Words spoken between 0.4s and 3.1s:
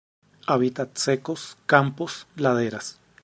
Hábitats secos, campos, laderas.